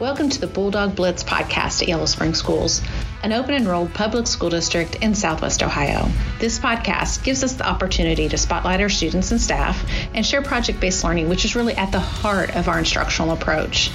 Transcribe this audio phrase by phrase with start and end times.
[0.00, 2.80] Welcome to the Bulldog Blitz podcast at Yellow Spring Schools,
[3.22, 6.08] an open enrolled public school district in Southwest Ohio.
[6.38, 9.84] This podcast gives us the opportunity to spotlight our students and staff
[10.14, 13.90] and share project based learning, which is really at the heart of our instructional approach.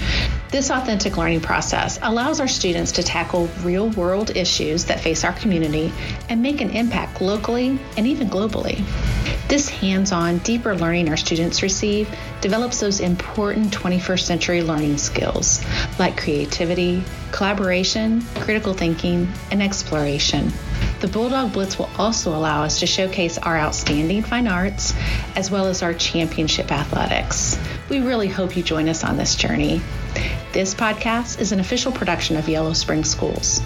[0.52, 5.34] This authentic learning process allows our students to tackle real world issues that face our
[5.34, 5.92] community
[6.30, 8.86] and make an impact locally and even globally.
[9.48, 12.10] This hands on, deeper learning our students receive
[12.42, 15.64] develops those important 21st century learning skills
[16.00, 20.52] like creativity, collaboration, critical thinking, and exploration.
[21.00, 24.96] The Bulldog Blitz will also allow us to showcase our outstanding fine arts
[25.36, 27.60] as well as our championship athletics.
[27.88, 29.80] We really hope you join us on this journey.
[30.54, 33.62] This podcast is an official production of Yellow Spring Schools.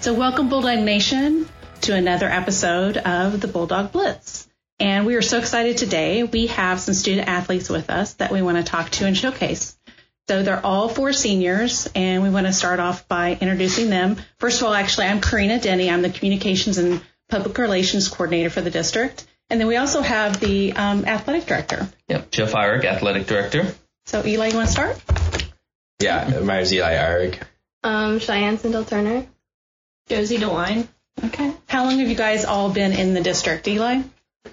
[0.00, 1.46] So, welcome, Bulldog Nation,
[1.82, 4.48] to another episode of the Bulldog Blitz.
[4.80, 6.22] And we are so excited today.
[6.22, 9.76] We have some student athletes with us that we want to talk to and showcase.
[10.28, 14.16] So they're all four seniors, and we want to start off by introducing them.
[14.38, 15.90] First of all, actually, I'm Karina Denny.
[15.90, 19.26] I'm the Communications and Public Relations Coordinator for the district.
[19.50, 21.88] And then we also have the um, Athletic Director.
[22.08, 23.74] Yep, Jeff Irick, Athletic Director.
[24.04, 25.02] So, Eli, you want to start?
[26.00, 27.42] Yeah, my name's Eli Irick.
[27.82, 29.26] Um, Cheyenne Sindel Turner.
[30.08, 30.88] Josie DeWine.
[31.24, 31.52] Okay.
[31.68, 34.02] How long have you guys all been in the district, Eli?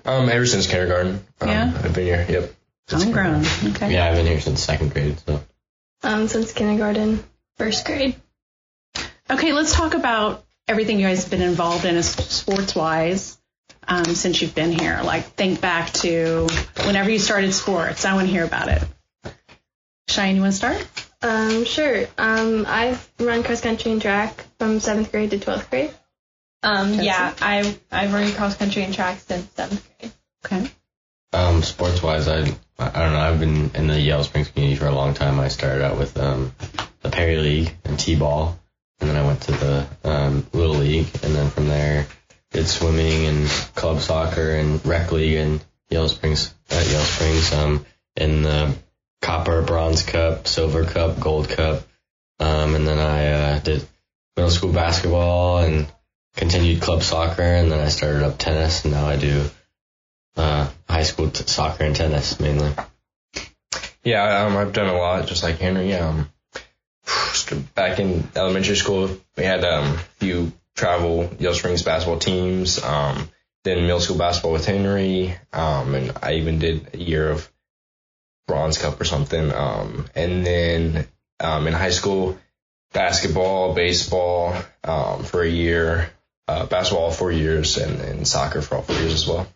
[0.03, 1.25] Um, ever since kindergarten.
[1.41, 1.73] Um, Yeah?
[1.83, 2.25] I've been here.
[2.27, 2.53] Yep.
[2.88, 3.45] Since Homegrown.
[3.71, 3.94] Okay.
[3.94, 5.41] Yeah, I've been here since second grade, so.
[6.03, 7.23] Um, since kindergarten.
[7.58, 8.16] First grade.
[9.30, 13.38] Okay, let's talk about everything you guys have been involved in sports wise
[13.88, 15.02] um, since you've been here.
[15.03, 16.47] Like, think back to
[16.86, 18.05] whenever you started sports.
[18.05, 18.83] I want to hear about it.
[20.09, 20.88] Cheyenne, you want to start?
[21.23, 22.05] Um, sure.
[22.17, 25.91] Um, I've run cross country and track from seventh grade to twelfth grade.
[26.66, 27.05] Um, Josie?
[27.05, 30.11] yeah, I I've run cross country and track since seventh grade.
[30.45, 30.71] Okay.
[31.31, 32.39] Um, sports wise, I,
[32.80, 35.39] I don't know, I've been in the Yellow Springs community for a long time.
[35.39, 36.53] I started out with, um,
[37.02, 38.58] the Perry League and T-ball,
[39.02, 42.08] and then I went to the, um, Little League, and then from there,
[42.52, 45.59] did swimming and club soccer and rec league in
[45.89, 48.73] Yellow Springs, at Yellow Springs, um, in the
[49.21, 51.83] copper, bronze cup, silver cup, gold cup,
[52.39, 53.86] um, and then I, uh, did
[54.37, 55.92] middle school basketball and
[56.35, 59.49] continued club soccer, and then I started up tennis, and now I do
[60.35, 62.71] uh, high school t- soccer and tennis mainly.
[64.03, 65.93] Yeah, um, I've done a lot, just like Henry.
[65.93, 66.29] Um,
[67.73, 72.83] back in elementary school, we had um, a few travel Yellow Springs basketball teams.
[72.83, 73.29] Um,
[73.63, 75.35] then middle school basketball with Henry.
[75.52, 77.52] Um, and I even did a year of
[78.47, 79.52] bronze cup or something.
[79.52, 81.07] Um, and then
[81.39, 82.37] um, in high school,
[82.93, 86.11] basketball, baseball um, for a year,
[86.48, 89.48] uh, basketball four years, and, and soccer for all four years as well.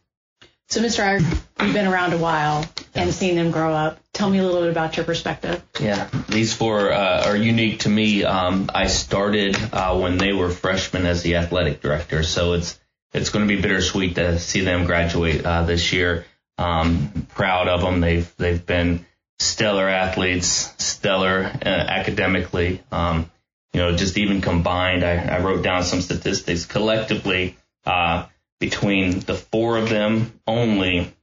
[0.70, 1.04] So, Mr.
[1.04, 2.64] Irick, you've been around a while
[2.94, 4.00] and seen them grow up.
[4.14, 5.64] Tell me a little bit about your perspective.
[5.80, 8.24] Yeah, these four uh, are unique to me.
[8.24, 12.80] Um, I started uh, when they were freshmen as the athletic director, so it's
[13.14, 16.26] it's going to be bittersweet to see them graduate uh, this year.
[16.60, 18.00] Um, proud of them.
[18.00, 19.06] They've they've been
[19.40, 22.84] stellar athletes, stellar uh, academically.
[22.92, 23.32] Um,
[23.74, 27.56] you know, just even combined, I, I wrote down some statistics collectively.
[27.86, 28.26] Uh,
[28.60, 31.14] between the four of them only,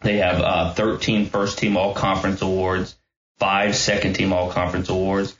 [0.00, 2.96] they have uh, 13 first team all conference awards,
[3.38, 5.36] five second team all conference awards.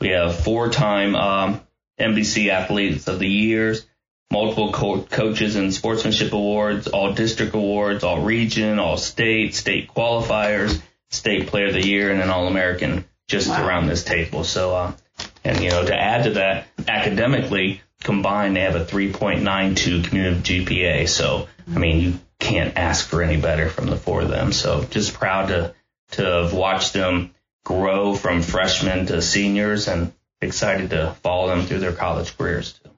[0.00, 1.60] We have four time um,
[1.98, 3.86] MBC athletes of the years,
[4.30, 10.80] multiple co- coaches and sportsmanship awards, all district awards, all region, all state, state qualifiers,
[11.10, 13.66] state player of the year, and an all American just Wow.
[13.66, 14.44] around this table.
[14.44, 14.92] So, uh,
[15.44, 21.08] and you know, to add to that, academically combined, they have a 3.92 cumulative GPA.
[21.08, 24.52] So, I mean, you can't ask for any better from the four of them.
[24.52, 25.74] So, just proud to
[26.12, 31.78] to have watched them grow from freshmen to seniors, and excited to follow them through
[31.78, 32.90] their college careers too.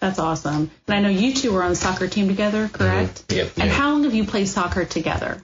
[0.00, 0.70] That's awesome.
[0.86, 2.74] And I know you two were on the soccer team together, mm-hmm.
[2.74, 3.24] correct?
[3.30, 3.52] Yep.
[3.58, 5.42] And how long have you played soccer together?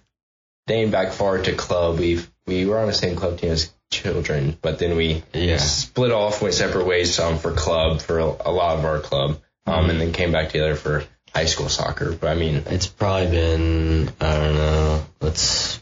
[0.67, 4.57] dating back far to club, we've we were on the same club team as children,
[4.63, 5.59] but then we Yeah.
[5.59, 9.41] split off, went separate ways um, for club for a, a lot of our club,
[9.67, 11.05] um, and then came back together for
[11.35, 12.13] high school soccer.
[12.13, 15.81] But I mean, It's probably been, I don't know, let's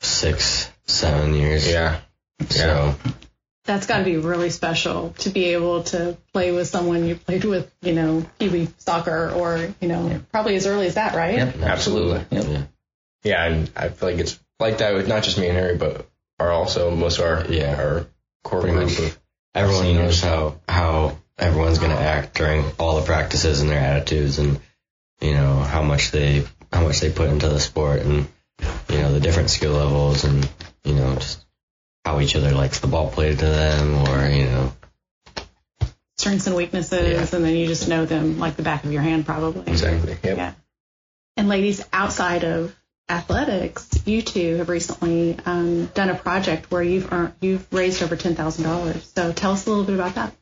[0.00, 1.66] six, seven years.
[1.68, 2.00] yeah,
[2.50, 2.94] So,
[3.64, 7.44] That's got to be really special to be able to play with someone you played
[7.44, 11.36] with, you know, Kiwi soccer or, you know, probably as early as that, right?
[11.36, 12.24] Yep, Absolutely.
[12.30, 12.44] Yep.
[12.48, 12.62] yeah.
[13.22, 16.06] yeah, and I feel like it's like that with not just me and Harry, but
[16.38, 17.74] are also most of our Yeah.
[17.76, 18.06] our
[18.42, 18.98] core Pretty group much.
[18.98, 19.18] of
[19.54, 20.04] Everyone Seniors.
[20.04, 24.60] knows how, how everyone's going to act during all the practices and their attitudes and,
[25.20, 28.26] you know, how much they, how much they put into the sport and,
[28.88, 30.48] you know, the different skill levels and,
[30.82, 31.44] you know, just
[32.04, 34.72] how each other likes the ball played to them, or you know,
[36.18, 37.36] Strengths and weaknesses, Yeah.
[37.36, 39.70] and then you just know them like the back of your hand, probably.
[39.70, 40.16] Exactly.
[40.22, 40.36] Yep.
[40.36, 40.52] Yeah.
[41.36, 42.74] And ladies, outside of
[43.08, 48.16] athletics, you two have recently um, done a project where you've earned, you've raised over
[48.16, 49.10] ten thousand dollars.
[49.14, 50.34] So tell us a little bit about that.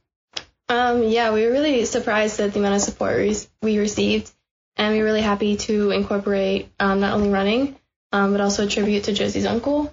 [0.68, 4.30] Um, yeah, we were really surprised at the amount of support we, we received,
[4.76, 7.76] and we were really happy to incorporate um, not only running,
[8.12, 9.92] um, but also a tribute to Josie's uncle,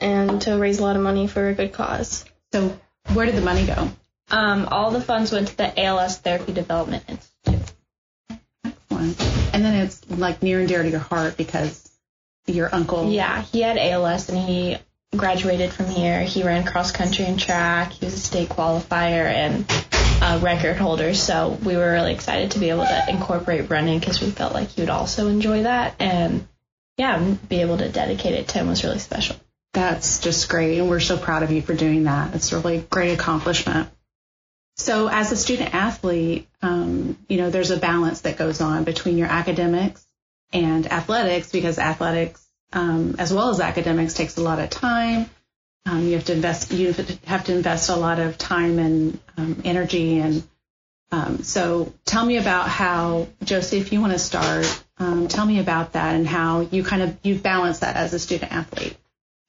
[0.00, 2.24] and to raise a lot of money for a good cause.
[2.52, 2.78] So
[3.14, 3.90] where did the money go?
[4.30, 7.72] Um, all the funds went to the ALS Therapy Development Institute.
[8.64, 9.27] Excellent.
[9.58, 11.90] And then it's like near and dear to your heart because
[12.46, 13.10] your uncle.
[13.10, 14.76] Yeah, he had ALS and he
[15.16, 16.22] graduated from here.
[16.22, 17.90] He ran cross country and track.
[17.90, 19.68] He was a state qualifier and
[20.22, 21.12] a record holder.
[21.12, 24.68] So we were really excited to be able to incorporate running because we felt like
[24.68, 25.96] he would also enjoy that.
[25.98, 26.46] And
[26.96, 27.18] yeah,
[27.48, 29.34] be able to dedicate it to him was really special.
[29.72, 30.78] That's just great.
[30.78, 32.32] And we're so proud of you for doing that.
[32.36, 33.88] It's a really great accomplishment.
[34.78, 39.18] So, as a student athlete, um, you know, there's a balance that goes on between
[39.18, 40.06] your academics
[40.52, 45.28] and athletics because athletics, um, as well as academics, takes a lot of time.
[45.84, 46.72] Um, you have to invest.
[46.72, 46.92] You
[47.26, 50.18] have to invest a lot of time and um, energy.
[50.18, 50.42] And
[51.10, 55.58] um, so, tell me about how, Josie, if you want to start, um, tell me
[55.58, 58.96] about that and how you kind of you balance that as a student athlete.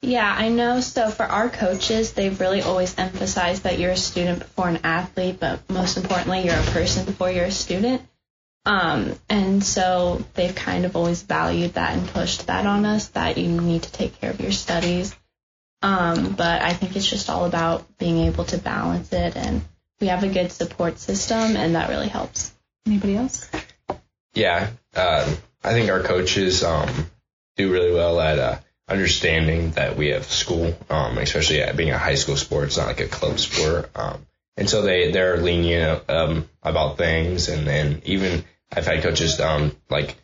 [0.01, 0.79] Yeah, I know.
[0.79, 5.39] So for our coaches, they've really always emphasized that you're a student before an athlete,
[5.39, 8.01] but most importantly, you're a person before you're a student.
[8.65, 13.37] Um, and so they've kind of always valued that and pushed that on us that
[13.37, 15.15] you need to take care of your studies.
[15.81, 19.61] Um, but I think it's just all about being able to balance it, and
[20.01, 22.53] we have a good support system, and that really helps.
[22.85, 23.49] Anybody else?
[24.33, 27.09] Yeah, um, I think our coaches um,
[27.55, 32.15] do really well at uh, understanding that we have school, um, especially being a high
[32.15, 32.65] school sport.
[32.65, 34.25] It's not like a club sport, um,
[34.57, 37.49] and so they they're lenient um, about things.
[37.49, 40.15] And then even I've had coaches um, like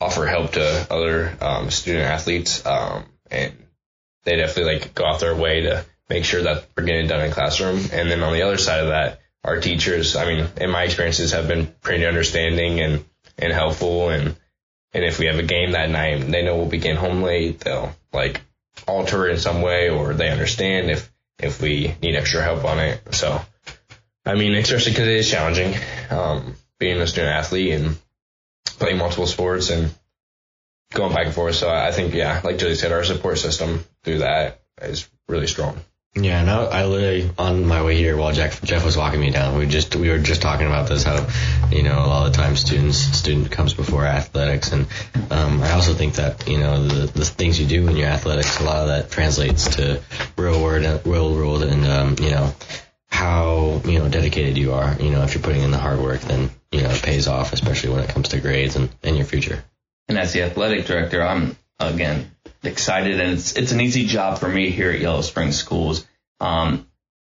[0.00, 3.54] offer help to other um, student athletes, um, and
[4.24, 7.30] they definitely like go out their way to make sure that we're getting done in
[7.30, 7.78] classroom.
[7.92, 11.32] And then on the other side of that, our teachers, I mean, in my experiences,
[11.32, 13.04] have been pretty understanding and
[13.38, 14.36] and helpful and
[14.92, 17.60] and if we have a game that night they know we'll begin home late.
[17.60, 18.40] They'll like
[18.86, 22.78] alter it in some way or they understand if if we need extra help on
[22.78, 23.14] it.
[23.14, 23.40] So
[24.24, 25.74] i mean especially because it is challenging
[26.10, 27.96] um, being a student athlete and
[28.64, 29.92] playing multiple sports and
[30.92, 31.56] going back and forth.
[31.56, 35.80] So i think yeah like Josie said our support system through that is really strong
[36.22, 39.56] Yeah, no, I literally on my way here while Jeff Jeff was walking me down,
[39.56, 41.26] we just we were just talking about this how
[41.70, 44.86] you know a lot of the time students student comes before athletics, and
[45.30, 48.60] um, I also think that you know the the things you do in your athletics,
[48.60, 50.02] a lot of that translates to
[50.36, 52.54] real world real world, and um, you know
[53.08, 54.96] how you know dedicated you are.
[55.00, 57.52] You know if you're putting in the hard work, then you know it pays off,
[57.52, 59.64] especially when it comes to grades and and your future.
[60.08, 62.30] And as the athletic director, I'm again
[62.62, 66.06] excited, and it's it's an easy job for me here at Yellow Springs Schools.
[66.40, 66.86] Um,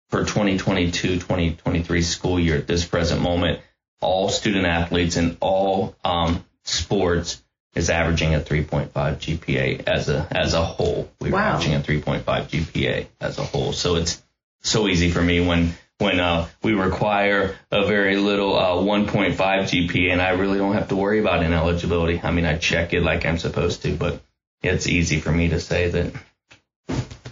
[0.09, 3.59] for 2022-2023 school year at this present moment,
[4.01, 7.43] all student athletes in all um, sports
[7.75, 11.10] is averaging a 3.5 GPA as a as a whole.
[11.20, 11.55] We're Wow.
[11.55, 13.74] averaging a 3.5 GPA as a whole.
[13.74, 14.22] So it's
[14.62, 20.12] so easy for me when when uh, we require a very little uh, 1.5 GPA,
[20.12, 22.22] and I really don't have to worry about ineligibility.
[22.24, 24.22] I mean, I check it like I'm supposed to, but
[24.62, 26.13] it's easy for me to say that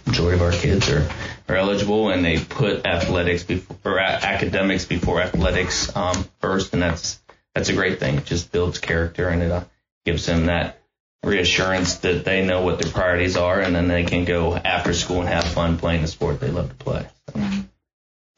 [0.04, 1.08] majority of our kids are,
[1.48, 7.20] are eligible, and they put athletics before or academics before athletics um, first, and that's
[7.54, 8.16] that's a great thing.
[8.16, 9.64] It just builds character, and it uh,
[10.04, 10.80] gives them that
[11.22, 15.20] reassurance that they know what their priorities are, and then they can go after school
[15.20, 17.06] and have fun playing the sport they love to play.
[17.34, 17.40] So.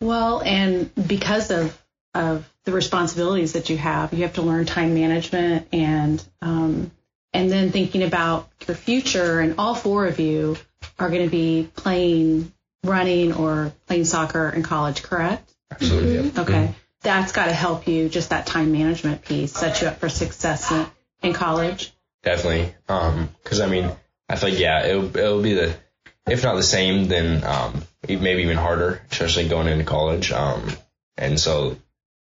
[0.00, 1.76] Well, and because of
[2.14, 6.90] of the responsibilities that you have, you have to learn time management and um,
[7.32, 9.40] and then thinking about your future.
[9.40, 10.56] And all four of you
[10.98, 12.52] are going to be playing
[12.85, 15.52] running or playing soccer in college, correct?
[15.70, 16.38] absolutely yep.
[16.38, 18.08] Okay, that's got to help you.
[18.08, 20.87] Just that time management piece set you up for success in,
[21.23, 21.92] in college.
[22.23, 22.75] definitely.
[22.88, 23.90] Um, cause I mean,
[24.28, 25.76] I feel like, yeah, it'll, it'll be the,
[26.26, 30.32] if not the same, then, um, maybe even harder, especially going into college.
[30.32, 30.70] Um,
[31.16, 31.76] and so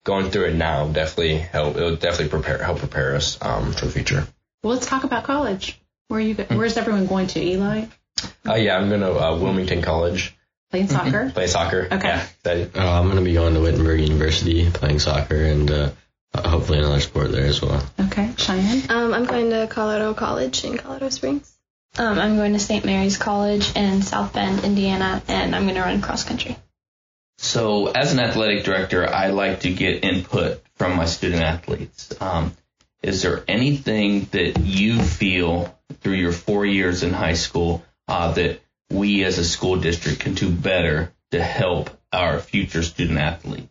[0.05, 3.93] going through it now definitely help, it'll definitely prepare, help prepare us, um, for the
[3.93, 4.27] future.
[4.63, 5.81] Well, let's talk about college.
[6.09, 6.35] Where are you?
[6.35, 7.41] Where's everyone going to?
[7.41, 7.87] Eli
[8.47, 10.37] Uh, yeah, I'm going to, uh, Wilmington College,
[10.73, 11.31] playing soccer.
[11.31, 11.87] play soccer.
[11.93, 12.09] Okay.
[12.09, 12.77] Yeah, excited.
[12.77, 15.91] Uh, I'm going to be going to Wittenberg University playing soccer and uh,
[16.35, 17.85] hopefully another sport there as well.
[18.01, 18.91] Okay, Cheyenne.
[18.91, 21.55] Um, I'm going to Colorado College in Colorado Springs.
[21.99, 22.87] Um, I'm going to St.
[22.87, 26.57] Mary's College in South Bend, Indiana, and I'm going to run cross country.
[27.37, 32.15] So, as an athletic director, I like to get input from my student athletes.
[32.19, 32.57] Um,
[33.03, 38.61] is there anything that you feel through your four years in high school uh, that
[38.93, 43.69] we as a school district can do better to help our future student athletes?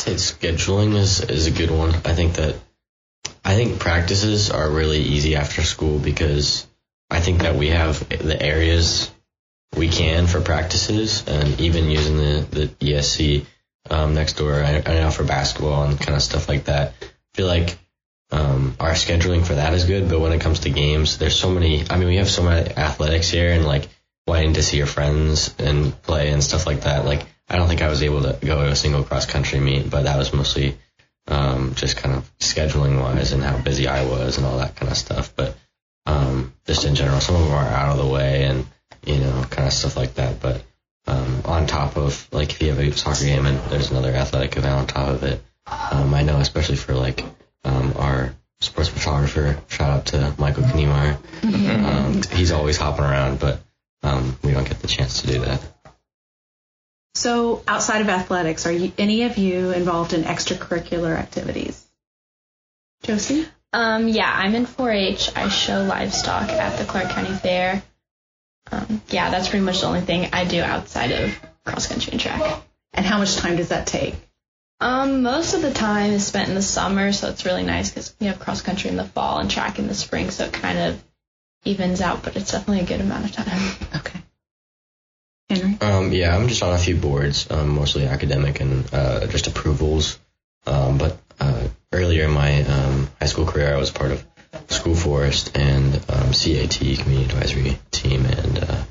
[0.00, 1.90] say scheduling is is a good one.
[1.90, 2.56] I think that
[3.44, 6.66] I think practices are really easy after school because
[7.10, 9.10] I think that we have the areas
[9.76, 13.46] we can for practices and even using the the ESC
[13.90, 14.54] um, next door.
[14.54, 16.94] I, I know for basketball and kind of stuff like that.
[17.02, 17.78] I feel like
[18.32, 21.50] um, our scheduling for that is good, but when it comes to games, there's so
[21.50, 21.84] many.
[21.90, 23.88] I mean, we have so many athletics here and like
[24.30, 27.04] wanting to see your friends and play and stuff like that.
[27.04, 29.90] Like I don't think I was able to go to a single cross country meet,
[29.90, 30.78] but that was mostly
[31.26, 34.90] um, just kind of scheduling wise and how busy I was and all that kind
[34.90, 35.34] of stuff.
[35.34, 35.56] But
[36.06, 38.66] um, just in general, some of them are out of the way and
[39.04, 40.40] you know kind of stuff like that.
[40.40, 40.62] But
[41.08, 44.56] um, on top of like if you have a soccer game and there's another athletic
[44.56, 47.24] event on top of it, um, I know especially for like
[47.64, 51.18] um, our sports photographer, shout out to Michael Kniemeyer.
[51.42, 53.60] Um, he's always hopping around, but
[54.02, 55.60] um, we don't get the chance to do that.
[57.14, 61.84] So, outside of athletics, are you, any of you involved in extracurricular activities?
[63.02, 63.46] Josie?
[63.72, 65.30] Um, yeah, I'm in 4-H.
[65.36, 67.82] I show livestock at the Clark County Fair.
[68.72, 72.20] Um, yeah, that's pretty much the only thing I do outside of cross country and
[72.20, 72.62] track.
[72.92, 74.14] And how much time does that take?
[74.80, 78.14] Um, most of the time is spent in the summer, so it's really nice because
[78.18, 80.78] we have cross country in the fall and track in the spring, so it kind
[80.78, 81.04] of
[81.64, 83.76] evens out, but it's definitely a good amount of time.
[83.96, 84.20] Okay.
[85.50, 85.76] Henry?
[85.80, 90.18] Um, yeah, I'm just on a few boards, um, mostly academic and uh, just approvals.
[90.66, 94.24] Um, but uh, earlier in my um, high school career, I was part of
[94.68, 98.82] School Forest and um, CAT, Community Advisory Team, and uh,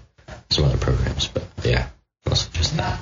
[0.50, 1.28] some other programs.
[1.28, 1.88] But yeah,
[2.28, 3.00] mostly just that.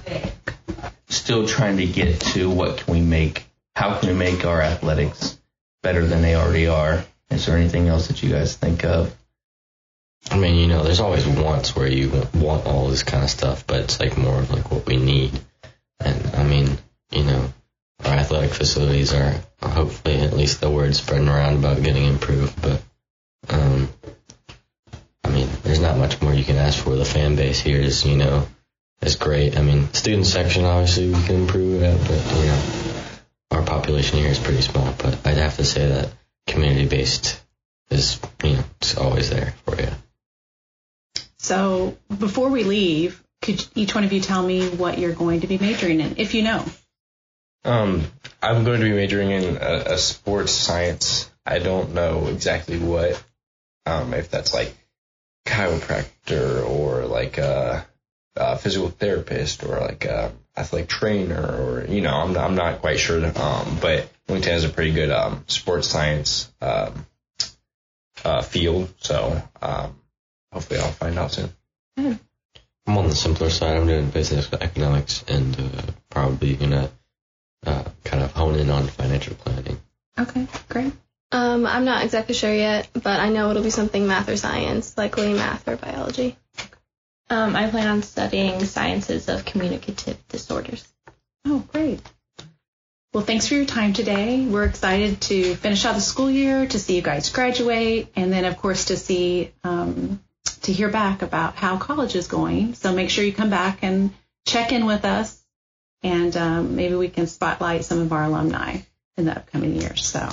[1.09, 3.45] Still trying to get to what can we make?
[3.75, 5.37] How can we make our athletics
[5.81, 7.03] better than they already are?
[7.29, 9.15] Is there anything else that you guys think of?
[10.31, 13.65] I mean, you know, there's always wants where you want all this kind of stuff,
[13.65, 15.39] but it's like more of like what we need.
[15.99, 16.77] And I mean,
[17.11, 17.53] you know,
[18.03, 22.61] our athletic facilities are hopefully at least the word spreading around about getting improved.
[22.61, 22.81] But
[23.49, 23.89] um,
[25.23, 26.95] I mean, there's not much more you can ask for.
[26.95, 28.47] The fan base here is, you know,
[29.01, 29.57] is great.
[29.57, 32.61] I mean, student section obviously we can improve at, but you know,
[33.51, 34.93] our population here is pretty small.
[34.97, 36.13] But I'd have to say that
[36.47, 37.41] community based
[37.89, 39.89] is, you know, it's always there for you.
[41.47, 45.47] So, before we leave, could each one of you tell me what you're going to
[45.47, 46.65] be majoring in, if you know?
[47.63, 48.03] Um,
[48.43, 51.31] I'm going to be majoring in a, a sports science.
[51.45, 53.23] I don't know exactly what,
[53.85, 54.75] um, if that's like
[55.45, 57.87] chiropractor or like a,
[58.35, 62.99] a physical therapist or like a athletic trainer or you know I'm I'm not quite
[62.99, 63.25] sure.
[63.25, 67.05] Um, but LinkedIn has a pretty good um, sports science um,
[68.25, 69.95] uh, field, so um,
[70.51, 71.49] hopefully I'll find out soon.
[71.97, 73.77] I'm on the simpler side.
[73.77, 76.89] I'm doing business economics and uh, probably gonna
[77.65, 79.79] uh, kind of hone in on financial planning.
[80.17, 80.93] Okay, great.
[81.31, 84.97] Um, I'm not exactly sure yet, but I know it'll be something math or science,
[84.97, 86.37] likely math or biology.
[87.29, 90.87] Um, I plan on studying sciences of communicative disorders.
[91.45, 91.99] Oh, great.
[93.13, 94.45] Well, thanks for your time today.
[94.45, 98.45] We're excited to finish out the school year, to see you guys graduate, and then,
[98.45, 100.21] of course, to see, um,
[100.67, 102.73] to hear back about how college is going.
[102.73, 104.13] So make sure you come back and
[104.45, 105.41] check in with us,
[106.03, 108.77] and um, maybe we can spotlight some of our alumni
[109.15, 110.05] in the upcoming years.
[110.05, 110.27] So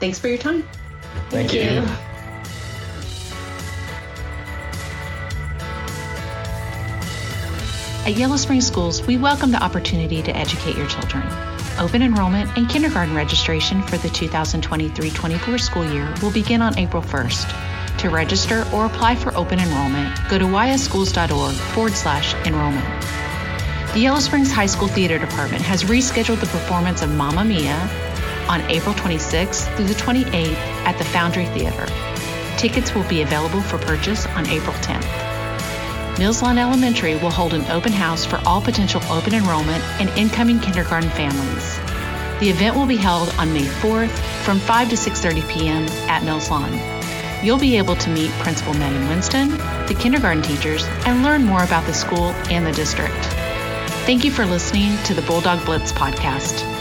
[0.00, 0.66] thanks for your time.
[1.28, 1.60] Thank, you.
[8.06, 11.22] At Yellow Spring Schools, we welcome the opportunity to educate your children.
[11.78, 17.79] Open enrollment and kindergarten registration for the 2023-24 school year will begin on April 1st.
[18.00, 22.86] To register or apply for open enrollment, go to ysschools.org forward slash enrollment.
[23.92, 27.76] The Yellow Springs High School Theater Department has rescheduled the performance of Mamma Mia
[28.48, 30.54] on April 26th through the 28th
[30.86, 31.84] at the Foundry Theater.
[32.56, 36.18] Tickets will be available for purchase on April 10th.
[36.18, 40.58] Mills Lawn Elementary will hold an open house for all potential open enrollment and incoming
[40.58, 41.76] kindergarten families.
[42.40, 45.84] The event will be held on May 4th from 5 to 6:30 p.m.
[46.08, 46.99] at Mills Lawn.
[47.42, 49.50] You'll be able to meet Principal Megan Winston,
[49.86, 53.24] the kindergarten teachers, and learn more about the school and the district.
[54.04, 56.79] Thank you for listening to the Bulldog Blitz podcast.